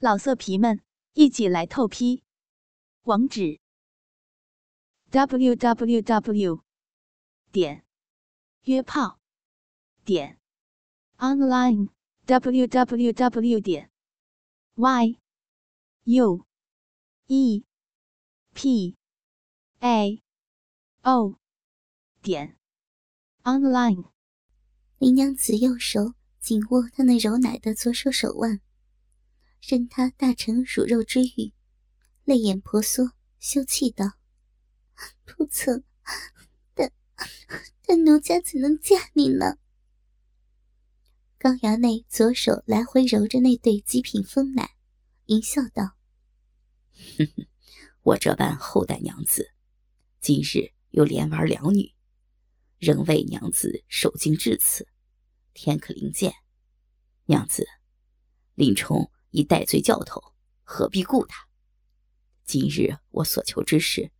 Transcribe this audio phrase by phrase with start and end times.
[0.00, 0.80] 老色皮们，
[1.14, 2.22] 一起来透批！
[3.02, 3.58] 网址
[5.10, 6.62] ：w w w
[7.50, 7.84] 点
[8.62, 9.18] 约炮
[10.04, 10.38] 点
[11.16, 11.88] online
[12.26, 13.90] w w w 点
[14.76, 15.18] y
[16.04, 16.46] u
[17.26, 17.64] e
[18.54, 18.96] p
[19.80, 20.22] a
[21.02, 21.40] o
[22.22, 22.56] 点
[23.42, 24.12] online。
[24.98, 28.60] 林娘子右手紧握他那柔奶的左手手腕。
[29.60, 31.52] 任他大成乳肉之欲，
[32.24, 34.12] 泪眼婆娑，羞气道
[35.26, 35.84] ：“不曾，
[36.74, 36.90] 但
[37.84, 39.58] 但奴家怎能嫁你呢？”
[41.38, 44.74] 高衙内左手来回揉着那对极品丰奶，
[45.26, 45.96] 淫笑道：“，
[48.02, 49.52] 我这般厚待娘子，
[50.20, 51.94] 今日又连玩两女，
[52.78, 54.88] 仍为娘子受惊至此，
[55.52, 56.32] 天可灵见。
[57.26, 57.66] 娘子，
[58.54, 61.48] 林冲。”已戴罪教头，何必顾他？
[62.44, 64.10] 今日我所求之事，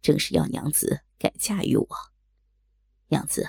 [0.00, 1.88] 正是要娘子改嫁于我。
[3.08, 3.48] 娘子，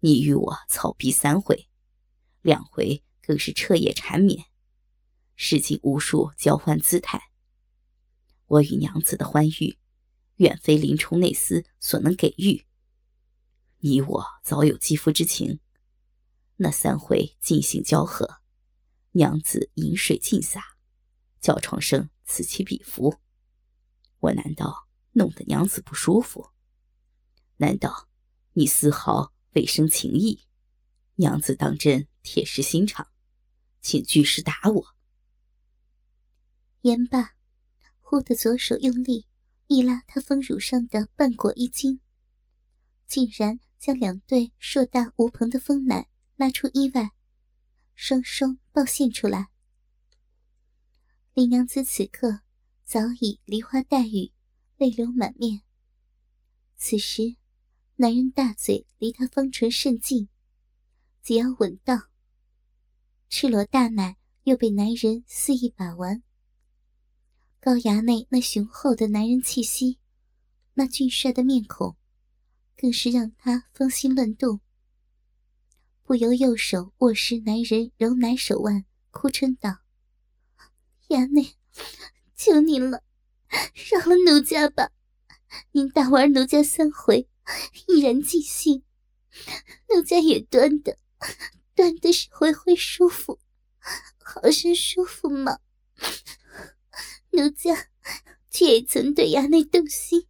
[0.00, 1.68] 你与我草逼三回，
[2.40, 4.46] 两回更是彻夜缠绵，
[5.36, 7.30] 试尽无数交换姿态。
[8.46, 9.78] 我与娘子的欢愉，
[10.36, 12.66] 远非林冲内厮所能给予。
[13.78, 15.60] 你我早有肌肤之情，
[16.56, 18.41] 那三回尽兴交合。
[19.12, 20.76] 娘子饮水尽洒，
[21.40, 23.20] 叫床声此起彼伏。
[24.20, 26.50] 我难道弄得娘子不舒服？
[27.56, 28.08] 难道
[28.52, 30.46] 你丝毫未生情意？
[31.16, 33.08] 娘子当真铁石心肠，
[33.80, 34.96] 请巨石打我！
[36.80, 37.34] 言罢，
[38.00, 39.26] 忽的左手用力
[39.66, 42.00] 一拉他丰乳上的半裹衣襟，
[43.06, 47.12] 竟然将两对硕大无朋的丰奶拉出衣外。
[47.94, 49.48] 双双暴现出来。
[51.34, 52.40] 林娘子此刻
[52.84, 54.32] 早已梨花带雨，
[54.78, 55.62] 泪流满面。
[56.76, 57.36] 此时，
[57.96, 60.28] 男人大嘴离她方唇甚近，
[61.22, 62.08] 只要吻到，
[63.28, 66.22] 赤裸大奶又被男人肆意把玩。
[67.60, 69.98] 高衙内那雄厚的男人气息，
[70.74, 71.96] 那俊帅的面孔，
[72.76, 74.60] 更是让他芳心乱动。
[76.12, 79.78] 不由右手握实男人柔奶手腕，哭嗔道
[81.08, 81.54] ：“衙内，
[82.36, 83.02] 求您了，
[83.90, 84.90] 饶了奴家吧！
[85.70, 87.30] 您大玩奴家三回，
[87.88, 88.82] 已然尽兴，
[89.88, 90.98] 奴家也端的，
[91.74, 93.38] 端的是回回舒服，
[94.18, 95.60] 好生舒服嘛。
[97.30, 97.88] 奴家
[98.50, 100.26] 却也曾对衙内动心，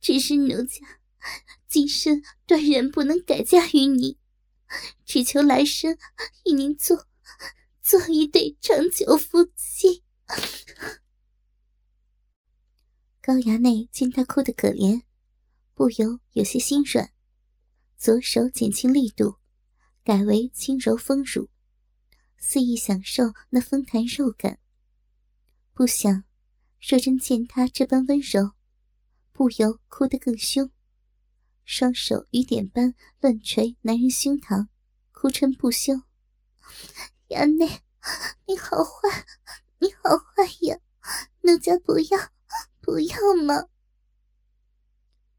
[0.00, 1.00] 只是奴家
[1.66, 4.16] 今生断然不能改嫁于你。”
[5.04, 5.96] 只求来生
[6.44, 7.06] 与您做
[7.82, 10.02] 做一对长久夫妻。
[13.22, 15.02] 高衙内见他哭得可怜，
[15.74, 17.10] 不由有些心软，
[17.96, 19.36] 左手减轻力度，
[20.02, 21.48] 改为轻柔丰乳，
[22.38, 24.58] 肆意享受那丰弹肉感。
[25.74, 26.24] 不想
[26.80, 28.52] 若真见他这般温柔，
[29.32, 30.70] 不由哭得更凶。
[31.64, 34.68] 双手雨点般乱捶男人胸膛，
[35.12, 36.02] 哭嗔不休
[37.30, 37.82] ：“衙内，
[38.46, 39.24] 你好坏，
[39.78, 40.80] 你好坏呀！
[41.42, 42.18] 奴家不要，
[42.80, 43.68] 不要嘛！”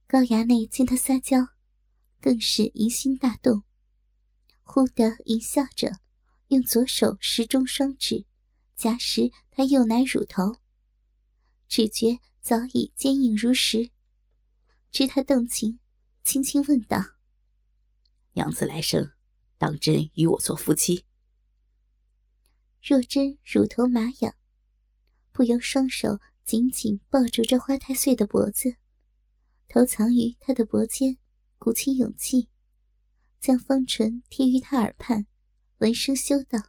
[0.08, 1.50] 高衙内见他撒娇，
[2.22, 3.64] 更是疑心大动，
[4.64, 6.00] 忽地一笑着，
[6.48, 8.26] 用左手食中双指
[8.76, 10.58] 夹实他右奶乳头，
[11.68, 13.92] 只觉早已坚硬如石，
[14.92, 15.80] 知他动情。
[16.24, 16.98] 轻轻问道
[18.34, 19.12] ：“娘子来生，
[19.58, 21.06] 当真与我做夫妻？”
[22.82, 24.36] 若真乳头麻痒，
[25.32, 28.78] 不由双手紧紧抱住这花太岁的脖子，
[29.68, 31.18] 头藏于他的脖间，
[31.58, 32.50] 鼓起勇气，
[33.40, 35.28] 将方唇贴于他耳畔，
[35.80, 36.60] 闻声羞道：“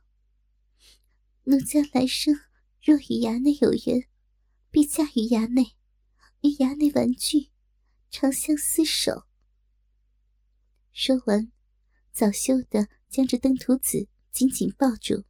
[1.44, 2.34] 奴家来生
[2.82, 4.08] 若与衙内有缘，
[4.70, 5.76] 必嫁于衙内，
[6.40, 7.50] 与衙内玩具，
[8.10, 9.26] 长相厮守。”
[10.92, 11.50] 说完，
[12.12, 15.24] 早羞的将这登徒子紧紧抱住。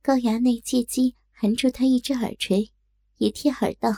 [0.00, 2.72] 高衙内借机含住他一只耳垂，
[3.16, 3.90] 也贴耳道：“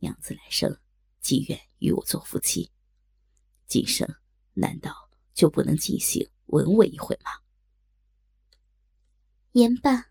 [0.00, 0.80] 娘子来生，
[1.20, 2.72] 既愿与我做夫妻，
[3.68, 4.08] 今生
[4.54, 7.30] 难道就不能尽兴吻我一回吗？”
[9.52, 10.10] 言罢，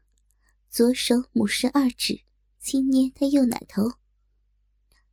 [0.69, 2.23] 左手母伸二指，
[2.59, 3.83] 轻捏他右奶头。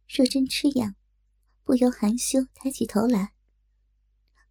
[0.08, 0.94] 若真吃痒。
[1.64, 3.34] 不由含羞抬起头来，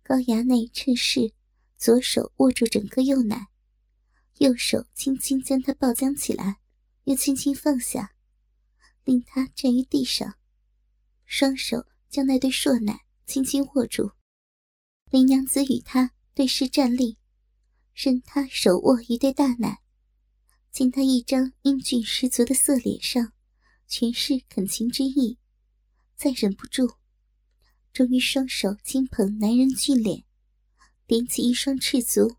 [0.02, 1.34] 高衙内趁势，
[1.78, 3.48] 左手握住整个右奶，
[4.38, 6.60] 右手轻轻将他抱将起来，
[7.04, 8.16] 又轻轻放下，
[9.04, 10.38] 令他站于地上，
[11.26, 14.12] 双手将那对硕奶轻轻握住。
[15.10, 17.18] 林娘子与他对视站立，
[17.94, 19.82] 任他手握一对大奶，
[20.72, 23.34] 见他一张英俊十足的色脸上，
[23.86, 25.38] 全是恳情之意，
[26.16, 26.96] 再忍不住，
[27.94, 30.24] 终于双手轻捧男人俊脸，
[31.06, 32.38] 点起一双赤足。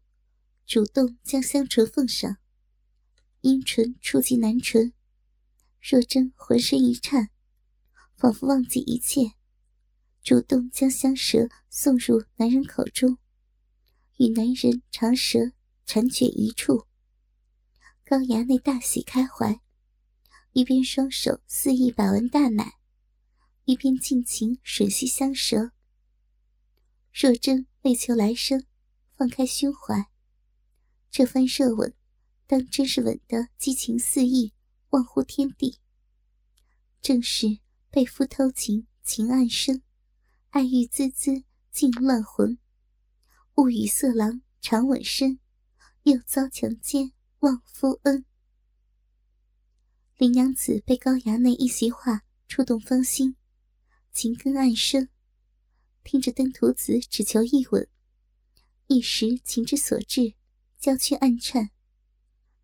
[0.65, 2.39] 主动将香唇奉上，
[3.43, 4.95] 阴唇触及男唇，
[5.81, 7.29] 若真浑身一颤，
[8.17, 9.33] 仿佛忘记一切，
[10.23, 13.19] 主动将香舌送入男人口中，
[14.17, 15.53] 与男人长舌
[15.85, 16.87] 缠卷一处。
[18.07, 19.61] 高衙内大喜开怀，
[20.53, 22.77] 一边双手肆意把玩大奶，
[23.65, 25.73] 一边尽情吮吸香舌。
[27.13, 28.65] 若真为求来生，
[29.17, 30.11] 放开胸怀。
[31.11, 31.95] 这番热吻，
[32.47, 34.53] 当真是吻得激情四溢，
[34.91, 35.79] 忘乎天地。
[37.01, 37.59] 正是
[37.91, 39.83] 被夫偷情，情暗生，
[40.51, 42.59] 爱欲滋滋，尽乱魂。
[43.57, 45.39] 误与色狼长吻身，
[46.05, 48.25] 又遭强奸，忘夫恩。
[50.17, 53.37] 林娘子被高衙内一席话触动芳心，
[54.13, 55.09] 情根暗生，
[56.05, 57.89] 听着登徒子只求一吻，
[58.87, 60.35] 一时情之所至。
[60.79, 61.71] 娇躯暗颤，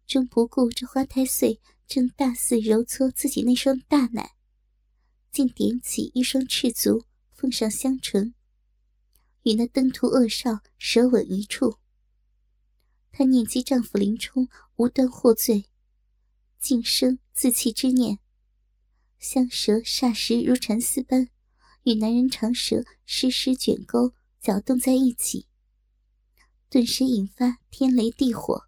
[0.05, 4.35] 终不顾这花太岁正大肆揉搓自己那双大奶，
[5.31, 8.35] 竟点起一双赤足，奉上香唇，
[9.45, 11.79] 与那登徒恶少舌吻一处。
[13.13, 15.67] 她念及丈夫林冲无端获罪，
[16.59, 18.19] 竟生自弃之念，
[19.21, 21.29] 香舌霎时如蚕丝般，
[21.85, 25.47] 与男人长舌湿湿卷钩搅动在一起。
[26.69, 28.65] 顿时引发天雷地火，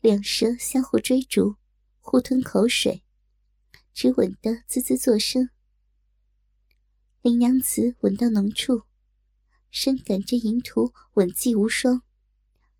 [0.00, 1.56] 两舌相互追逐，
[2.00, 3.04] 互吞口水，
[3.92, 5.50] 只吻得滋滋作声。
[7.20, 8.84] 林娘子吻到浓处，
[9.70, 12.02] 深感这淫徒吻技无双，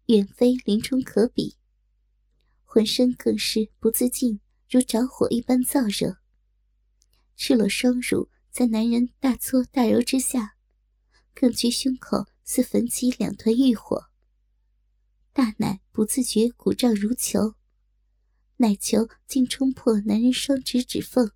[0.07, 1.57] 远非林冲可比，
[2.65, 4.41] 浑身更是不自禁
[4.71, 6.19] 如着火一般燥热。
[7.37, 10.57] 赤裸双乳在男人大搓大揉之下，
[11.35, 14.09] 更觉胸口似焚起两团欲火。
[15.33, 17.57] 大奶不自觉鼓胀如球，
[18.59, 21.33] 奶球竟冲破男人双指指缝，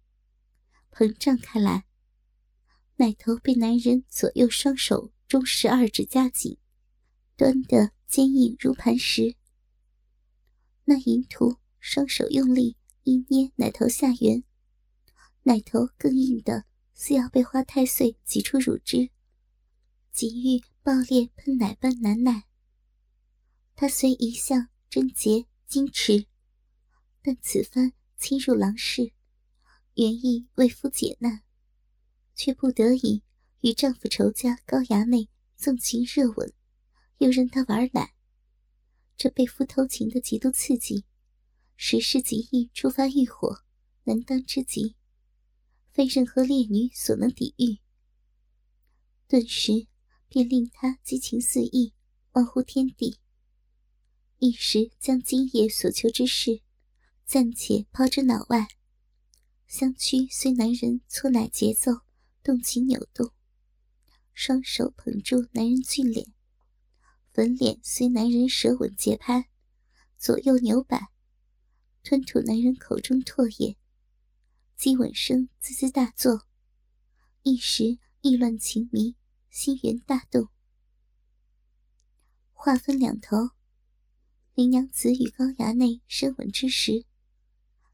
[0.92, 1.86] 膨胀开来。
[2.98, 6.56] 奶头被男人左右双手中十二指夹紧，
[7.36, 9.34] 端得坚硬如磐石。
[10.84, 14.44] 那淫徒双手用力一捏奶头下缘，
[15.42, 16.64] 奶头更硬的
[17.00, 19.10] 似要被花太岁挤出乳汁，
[20.10, 22.48] 急欲爆裂喷奶般难耐。
[23.76, 26.26] 他虽一向贞洁矜持，
[27.22, 29.12] 但此番侵入郎室，
[29.94, 31.44] 原意为夫解难，
[32.34, 33.22] 却不得已
[33.60, 36.52] 与丈夫仇家高衙内纵情热吻，
[37.18, 38.12] 又任他玩奶。
[39.16, 41.04] 这被夫偷情的极度刺激，
[41.76, 43.62] 时时极易触发欲火，
[44.02, 44.96] 难当之极，
[45.98, 47.80] 非任何烈女所能抵御。
[49.26, 49.88] 顿时
[50.28, 51.92] 便令他激情四溢，
[52.34, 53.18] 忘乎天地。
[54.38, 56.60] 一时将今夜所求之事
[57.24, 58.68] 暂且抛之脑外，
[59.66, 61.90] 香躯随男人搓奶节奏
[62.44, 63.32] 动情扭动，
[64.32, 66.32] 双手捧住男人俊脸，
[67.32, 69.48] 粉脸随男人舌吻节拍
[70.16, 71.08] 左右扭摆，
[72.04, 73.76] 吞吐男人口中唾液，
[74.78, 76.46] 激吻声滋滋大作，
[77.42, 79.16] 一时意乱情迷，
[79.50, 80.50] 心猿大动。
[82.52, 83.50] 话分两头。
[84.54, 87.04] 林娘子与高衙内深吻之时，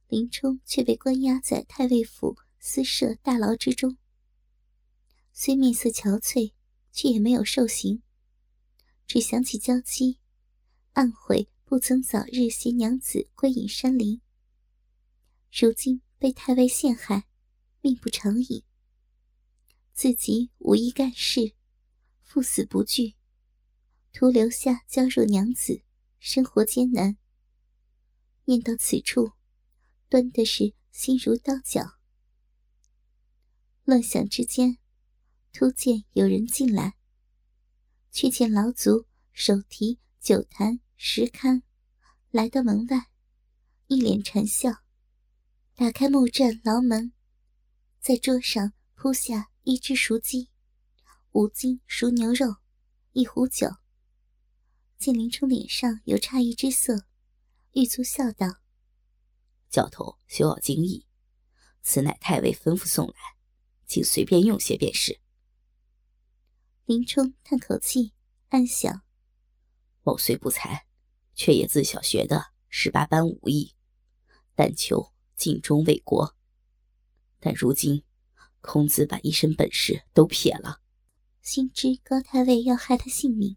[0.09, 3.97] 林冲却被关押在太尉府私设大牢之中。
[5.33, 6.53] 虽面色憔悴，
[6.93, 8.03] 却也没有受刑，
[9.07, 10.19] 只想起娇妻，
[10.93, 14.21] 暗悔不曾早日携娘子归隐山林。
[15.51, 17.27] 如今被太尉陷害，
[17.83, 18.65] 命不长矣。
[19.93, 21.55] 自己无意干事，
[22.23, 23.15] 赴死不惧，
[24.11, 25.83] 徒留下娇弱娘子。
[26.19, 27.19] 生活艰难，
[28.47, 29.33] 念到此处，
[30.09, 31.99] 端的是心如刀绞。
[33.85, 34.79] 乱想之间，
[35.53, 36.97] 突见有人进来，
[38.11, 39.05] 却见老祖
[39.35, 41.61] 手提酒坛石龛，
[42.31, 43.11] 来到门外，
[43.89, 44.84] 一脸馋笑，
[45.77, 47.13] 打开木栈牢门，
[48.01, 50.49] 在桌上铺下一只熟鸡，
[51.33, 52.59] 五斤熟牛肉，
[53.11, 53.67] 一壶酒。
[54.99, 57.07] 见林冲脸上有诧异之色，
[57.73, 58.61] 玉足笑道
[59.69, 61.09] ：“教头休要惊异，
[61.83, 63.15] 此乃太尉吩咐送来，
[63.85, 65.19] 请随便用些便是。”
[66.87, 68.13] 林冲叹口气，
[68.51, 69.03] 暗想
[70.05, 70.87] ：“某虽不才，
[71.35, 73.75] 却也自小学的十八般武艺，
[74.55, 76.37] 但求尽忠为国。
[77.41, 78.03] 但如今
[78.61, 80.81] 孔子把一身本事都撇了，
[81.43, 83.57] 心知高太尉要害他性命。”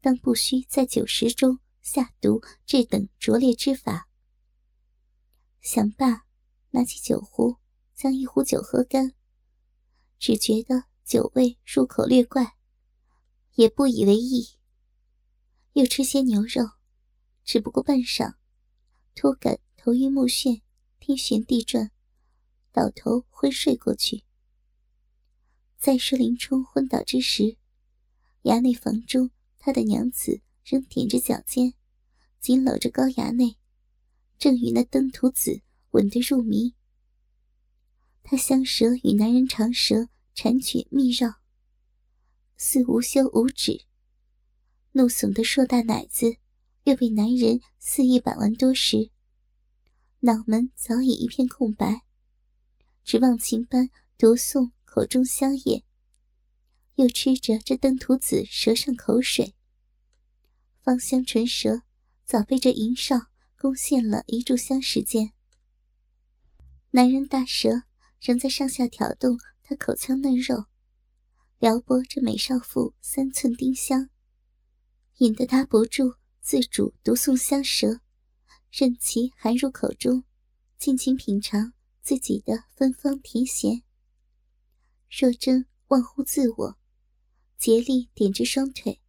[0.00, 4.06] 当不需在酒食中下毒这等拙劣之法。
[5.62, 6.26] 想罢，
[6.72, 7.56] 拿起酒壶，
[7.94, 9.14] 将一壶酒喝干。
[10.18, 12.56] 只觉得酒味入口略怪，
[13.54, 14.58] 也不以为意。
[15.72, 16.68] 又吃些牛肉，
[17.44, 18.34] 只不过半晌，
[19.14, 20.60] 突感头晕目眩，
[21.04, 21.90] 天旋地转，
[22.72, 24.24] 倒头昏睡过去。
[25.76, 27.58] 在说林冲昏倒之时，
[28.44, 29.30] 衙内房中。
[29.58, 31.74] 他的娘子仍踮着脚尖，
[32.40, 33.56] 紧搂着高衙内，
[34.38, 36.74] 正与那登徒子吻得入迷。
[38.22, 41.34] 他香舌与男人长舌缠卷密绕，
[42.56, 43.84] 似无休无止。
[44.92, 46.36] 怒耸的硕大奶子
[46.84, 49.10] 又被男人肆意把玩多时，
[50.26, 52.00] 脑门早已一片空白，
[53.04, 55.84] 只忘情般读诵口中香液。
[56.94, 59.54] 又吃着这登徒子舌上口水，
[60.80, 61.82] 芳香唇舌
[62.24, 63.26] 早被这淫少
[63.58, 65.34] 攻陷了一炷香时间。
[66.92, 67.82] 男人大舌
[68.18, 70.64] 仍在上下挑动他口腔嫩肉，
[71.58, 74.08] 撩拨这美少妇三寸丁香，
[75.18, 78.00] 引得他不住自主读诵香舌，
[78.76, 80.24] 任其含入口中，
[80.78, 83.84] 尽情品尝自己的芬芳甜咸。
[85.08, 86.76] 若真忘乎自我。
[87.56, 89.00] 竭力点着双腿，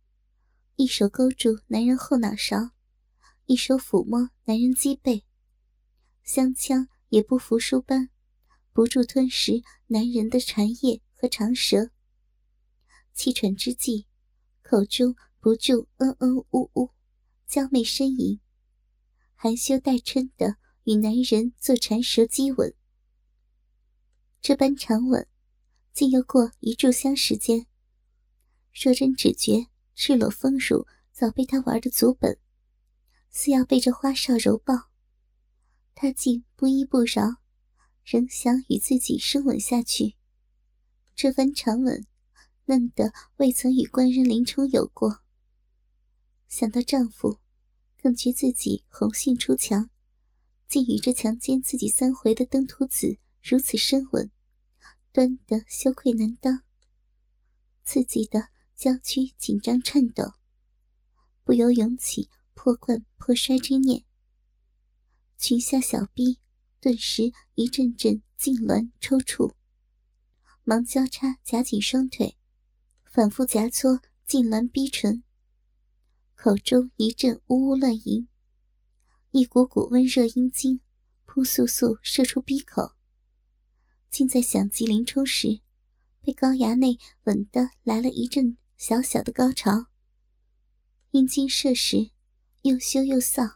[0.76, 2.74] 一手勾住男人后脑勺，
[3.48, 5.26] 一手抚摸男人脊背，
[6.24, 8.12] 香腔也不服输般，
[8.72, 11.90] 不住吞食男人的馋液和长舌。
[13.16, 14.06] 气喘之际，
[14.62, 16.92] 口中不住嗯嗯呜呜，
[17.48, 18.40] 娇媚呻吟，
[19.46, 22.74] 含羞带嗔的与男人做缠舌激吻。
[24.42, 25.28] 这般长吻，
[25.94, 27.68] 竟又过一炷香时间。
[28.74, 32.40] 若真只觉赤裸丰乳早被他玩的足本，
[33.30, 34.90] 似要被这花哨揉爆，
[35.94, 37.36] 他竟不依不饶，
[38.04, 40.16] 仍想与自己深吻下去。
[41.14, 42.08] 这番长吻，
[42.66, 45.22] 嫩得未曾与官人林冲有过。
[46.48, 47.38] 想到丈夫，
[48.06, 49.90] 更觉自己红杏出墙，
[50.68, 54.30] 竟与这强奸自己三回的登徒子如此深吻，
[55.12, 56.62] 端得羞愧难当。
[57.84, 58.50] 自己的。
[58.76, 60.34] 娇躯紧张颤抖，
[61.46, 64.04] 不由涌起破罐破摔之念。
[65.38, 66.40] 裙下小臂
[66.82, 69.54] 顿时一阵阵痉挛抽搐，
[70.64, 72.38] 忙交叉夹紧双腿，
[73.06, 75.24] 反复夹搓痉挛逼唇，
[76.36, 78.28] 口中一阵呜呜乱吟，
[79.32, 80.80] 一股股温热阴茎
[81.26, 82.96] 扑簌簌射出鼻口，
[84.12, 85.62] 竟在想及林冲时，
[86.22, 88.58] 被高衙内吻得来了一阵。
[88.78, 89.86] 小小的高潮，
[91.12, 92.12] 阴茎射时，
[92.64, 93.56] 又羞又臊，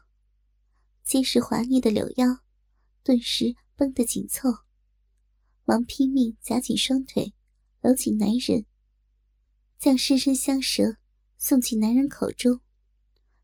[1.04, 2.40] 结实滑腻的柳腰，
[3.04, 4.50] 顿时绷得紧凑，
[5.66, 7.34] 忙拼命夹紧双腿，
[7.82, 8.66] 搂紧男人，
[9.78, 10.96] 将深深香舌
[11.38, 12.62] 送进男人口中，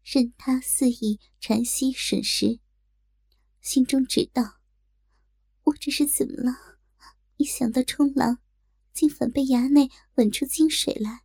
[0.06, 2.60] 任他肆意禅息吮食，
[3.60, 4.60] 心中只道：
[5.64, 6.78] 我这是怎么了？
[7.38, 8.38] 一想到冲浪，
[8.94, 11.24] 竟反被衙内吻出精水来。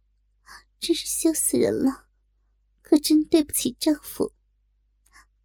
[0.79, 2.07] 真是羞死人了，
[2.81, 4.33] 可真对不起丈夫。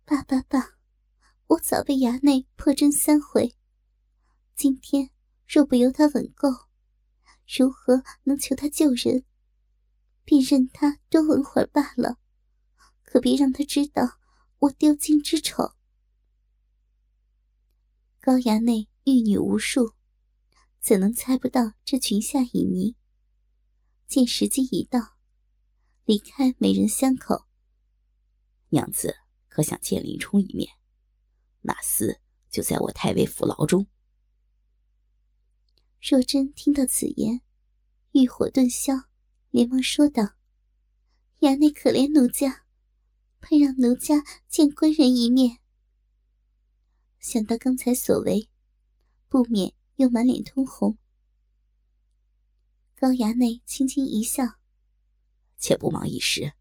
[0.05, 0.77] 爸爸爸，
[1.47, 3.57] 我早被衙内破针三回，
[4.55, 5.09] 今天
[5.45, 6.47] 若不由他吻够，
[7.45, 9.25] 如何能求他救人？
[10.23, 12.17] 便任他多吻会儿罢了，
[13.15, 14.19] 可别让他知道
[14.59, 15.73] 我丢金之丑。
[18.19, 19.93] 高衙内玉女无数，
[20.81, 22.95] 怎能猜不到这裙下旖旎？
[24.05, 25.15] 见时机已到。
[26.03, 27.45] 离开美人香口，
[28.67, 29.15] 娘子
[29.47, 30.69] 可想见林冲一面？
[31.61, 32.17] 那厮
[32.49, 33.87] 就在我太尉府牢中。
[36.01, 37.39] 若真听到此言，
[38.11, 38.93] 欲火顿消，
[39.51, 40.33] 连忙说道
[41.39, 42.64] ：“衙内可怜奴家，
[43.47, 45.59] 盼让奴家见官人一面。”
[47.21, 48.49] 想到刚才所为，
[49.29, 50.97] 不免又满脸通红。
[52.95, 54.43] 高衙内轻轻一笑。
[55.59, 56.53] 且不忙一时，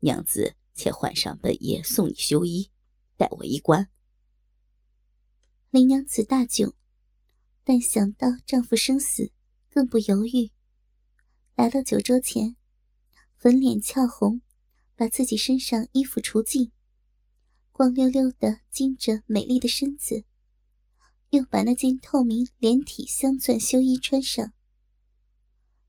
[0.00, 2.70] 娘子且换上本爷送你修衣，
[3.16, 3.88] 待我一关。
[5.70, 6.74] 林娘子大窘，
[7.64, 9.32] 但想到丈夫生死，
[9.70, 10.50] 更不犹豫，
[11.54, 12.56] 来到酒桌前，
[13.36, 14.42] 粉脸俏红，
[15.02, 16.70] 把自己身上衣服除尽，
[17.72, 20.24] 光溜溜的金着美丽的身子，
[21.30, 24.52] 又把那件透明连体镶钻修衣穿上。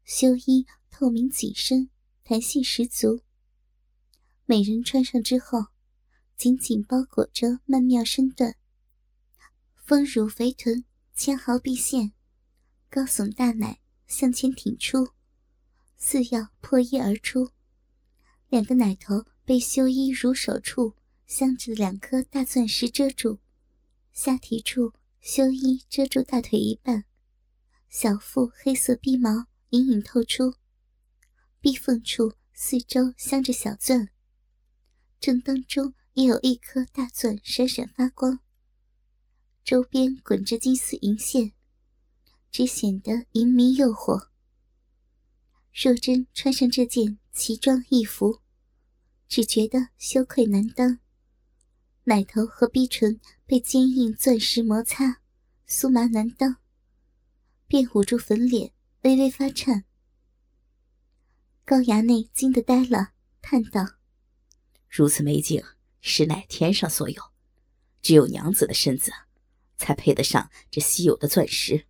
[0.04, 1.92] 修衣透明紧身，
[2.24, 3.22] 弹性十足。
[4.46, 5.68] 美人穿上之后，
[6.36, 8.56] 紧紧包裹着曼妙身段。
[9.76, 12.14] 丰乳肥臀，纤毫毕现，
[12.90, 15.10] 高耸大奶向前挺出，
[15.98, 17.52] 似要破衣而出。
[18.54, 20.94] 两个奶头被修衣乳手处
[21.26, 23.40] 镶着的两颗大钻石遮住，
[24.12, 27.06] 下体处修衣遮住大腿一半，
[27.90, 30.54] 小腹黑色逼毛隐隐透出，
[31.60, 34.10] 逼缝处四周镶着小钻，
[35.20, 38.38] 正当中也有一颗大钻闪闪发光。
[39.64, 41.54] 周边滚着金丝银线，
[42.52, 44.28] 只显得淫迷诱惑。
[45.74, 48.43] 若真穿上这件奇装异服，
[49.34, 51.00] 只觉得羞愧难当。
[52.04, 55.22] 奶头和逼唇被坚硬钻石摩擦，
[55.68, 56.58] 酥麻难当，
[57.66, 59.86] 便捂住粉脸，微微发颤。
[61.66, 63.84] 高衙内惊得呆了，叹道
[64.88, 65.64] ：“如此美景，
[66.00, 67.20] 实乃天上所有，
[68.04, 69.12] 只有娘子的身子。”
[69.78, 71.88] 才配得上这稀有的钻石，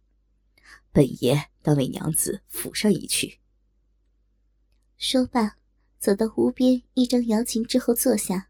[0.94, 3.42] 本爷当为娘子抚上一曲。
[4.98, 5.58] 说罢，
[6.04, 8.50] 走到湖边一张瑶琴之后坐下，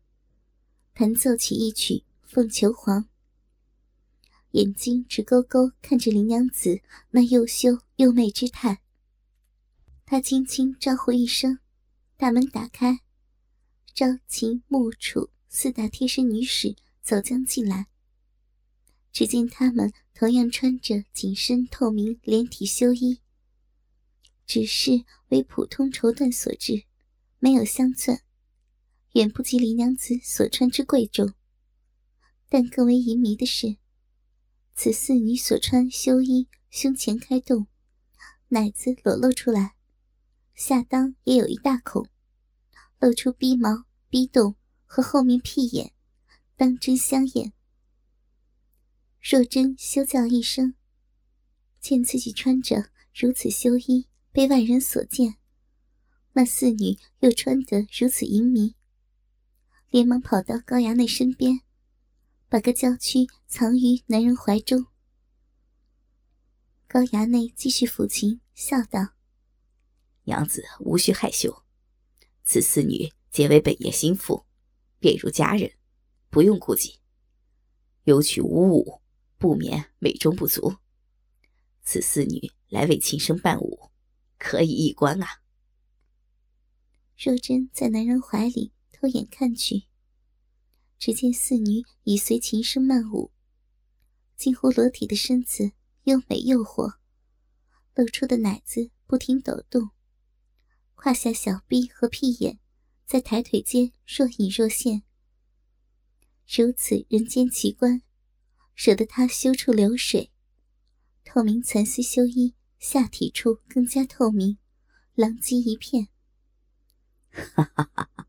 [0.96, 1.94] 弹奏起一曲
[2.24, 3.04] 《凤求凰》，
[4.54, 6.82] 眼睛直勾勾看着林娘子
[7.12, 8.82] 那又羞又媚之态。
[10.04, 11.60] 他轻轻招呼一声，
[12.18, 13.02] 大门打开，
[13.94, 17.86] 朝秦暮楚四大贴身女使走将进来。
[19.12, 23.20] 只见他们同样穿着紧身透明连体修衣，
[24.48, 26.86] 只是为普通绸缎所制，
[27.44, 28.22] 没有镶钻，
[29.16, 31.34] 远不及林娘子所穿之贵重。
[32.48, 33.76] 但更为淫迷的是，
[34.76, 37.68] 此四女所穿修衣胸前开洞，
[38.48, 39.76] 奶子裸露出来，
[40.56, 42.08] 下裆也有一大孔，
[43.02, 45.92] 露出逼毛、逼洞和后面屁眼，
[46.56, 47.52] 当真香艳。
[49.20, 50.76] 若真羞叫一声，
[51.82, 55.36] 见自己穿着如此修衣被外人所见，
[56.34, 58.76] 那四女又穿得如此淫迷，
[59.90, 61.62] 连忙跑到高衙内身边，
[62.50, 64.86] 把个娇躯藏于男人怀中。
[66.88, 69.14] 高衙内继续抚琴，笑道
[70.26, 71.64] ：“娘子无需害羞，
[72.44, 74.46] 此四女皆为本爷心腹，
[75.00, 75.72] 便如家人，
[76.30, 77.00] 不用顾忌。
[78.04, 79.00] 有曲无舞。”
[79.40, 80.78] 不免美中不足，
[81.82, 83.92] 此四女来为琴声伴舞，
[84.38, 85.43] 可以一观啊。
[87.26, 89.84] 若真在男人怀里偷眼看去，
[91.00, 93.32] 只见四女已随琴声漫舞，
[94.36, 95.72] 近乎裸体的身子
[96.04, 96.96] 优美诱惑，
[97.96, 99.92] 露出的奶子不停抖动，
[100.96, 102.60] 胯下小臂和屁眼
[103.06, 105.04] 在抬腿间若隐若现，
[106.46, 108.02] 如此人间奇观。
[108.76, 110.30] 惹得他羞处流水，
[111.24, 114.58] 透明蚕丝修衣下体处更加透明，
[115.14, 116.10] 狼藉一片。
[117.34, 118.28] 哈哈哈哈！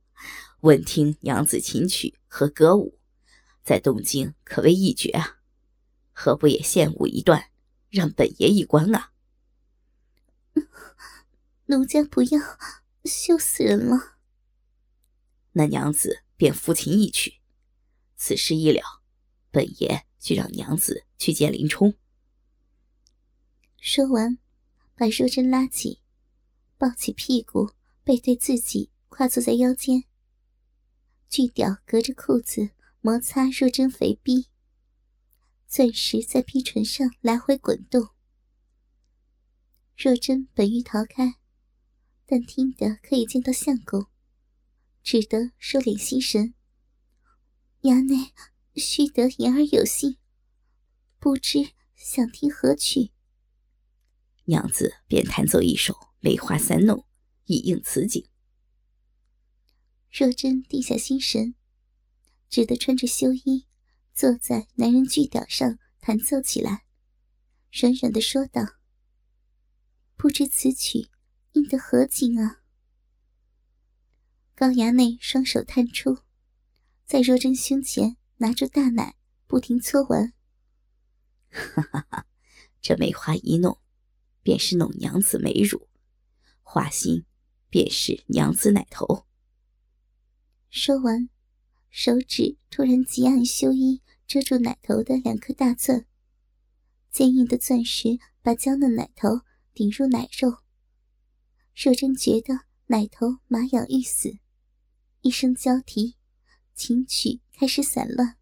[0.61, 2.99] 闻听娘子琴曲和歌舞，
[3.63, 5.41] 在东京可谓一绝啊！
[6.13, 7.51] 何不也献舞一段，
[7.91, 9.13] 让本爷一观啊？
[11.67, 12.41] 奴家不要，
[13.05, 14.17] 羞死人了。
[15.53, 17.41] 那娘子便抚琴一曲，
[18.17, 19.03] 此事一了，
[19.51, 20.07] 本爷。
[20.25, 21.93] 就让娘子去见林冲。
[23.79, 24.39] 说完，
[24.97, 26.01] 把若真拉起，
[26.79, 27.73] 抱起屁股，
[28.05, 30.03] 背对自己，跨坐在腰间。
[31.29, 34.49] 巨屌隔着裤子摩擦若真肥逼，
[35.69, 38.09] 钻石在逼唇上来回滚动。
[39.97, 41.37] 若真本欲逃开，
[42.27, 44.07] 但听得可以见到相公，
[45.05, 46.55] 只得收敛心神。
[47.83, 48.33] 衙内。
[48.77, 50.17] 须得言而有信，
[51.21, 53.13] 不知想听何曲？
[54.47, 56.99] 娘子便弹奏一首《梅花三弄》，
[57.45, 58.27] 以应此景。
[60.17, 61.57] 若真定下心神，
[62.49, 63.67] 只得穿着修衣，
[64.15, 66.85] 坐在男人巨屌上弹奏起来，
[67.73, 68.63] 软软的说道
[70.17, 71.09] ：“不知此曲
[71.55, 72.63] 应得何景啊？”
[74.55, 76.19] 高衙内双手探出，
[77.05, 78.17] 在若真胸前。
[78.39, 79.15] 拿出大奶，
[79.47, 80.33] 不停搓玩。
[81.49, 82.27] 哈哈哈，
[82.83, 83.79] 这梅花一弄，
[84.43, 85.89] 便是弄娘子美乳；
[86.63, 87.25] 花心，
[87.71, 89.25] 便是娘子奶头。
[90.77, 91.29] 说完，
[91.89, 96.05] 手指突然急按修衣遮住奶头的两颗大钻，
[97.13, 100.59] 坚硬的钻石把娇嫩奶头顶入奶肉。
[101.77, 104.39] 若真觉得奶头麻痒欲死，
[105.21, 106.17] 一声娇啼，
[106.75, 108.37] 琴曲开始散乱。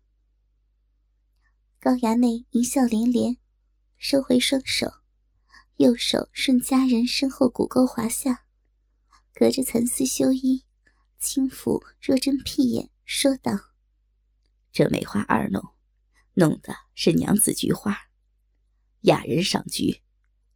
[1.78, 3.36] 高衙内一笑连连，
[3.98, 4.90] 收回双手，
[5.76, 8.46] 右手顺佳人身后骨沟滑下，
[9.34, 10.64] 隔着蚕丝修衣。
[11.22, 13.52] 轻抚若真屁眼，说道
[14.72, 15.62] ：“这梅花二弄，
[16.34, 17.96] 弄的是娘子菊花，
[19.02, 20.02] 雅人赏菊，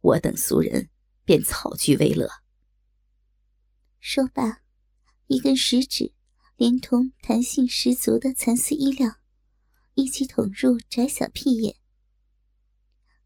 [0.01, 0.89] 我等俗人
[1.23, 2.29] 便草菊为乐。”
[4.01, 4.61] 说罢，
[5.27, 6.13] 一根食指
[6.57, 9.15] 连同弹性十足的蚕丝衣料，
[9.93, 11.77] 一起捅入窄小屁眼。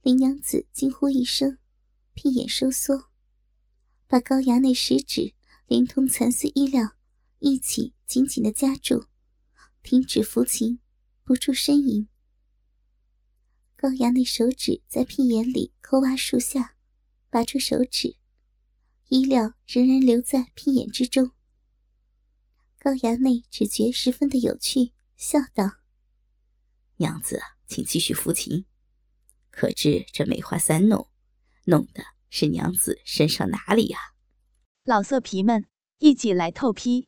[0.03, 1.57] 林娘子惊呼一声，
[2.13, 3.09] 屁眼收缩，
[4.07, 5.33] 把高衙内食指
[5.65, 6.95] 连同蚕丝衣料。
[7.41, 9.07] 一起紧紧的夹住，
[9.81, 10.79] 停止抚琴，
[11.23, 12.07] 不住呻吟。
[13.75, 16.75] 高衙内手指在屁眼里抠挖树下，
[17.31, 18.15] 拔出手指，
[19.07, 21.31] 衣料仍然留在屁眼之中。
[22.77, 25.79] 高衙内只觉十分的有趣，笑道
[26.97, 28.67] ：“娘子，请继续抚琴。
[29.49, 31.09] 可知这梅花三弄，
[31.65, 33.97] 弄的是娘子身上哪里呀？”
[34.85, 35.65] 老色皮们，
[35.97, 37.07] 一起来透批！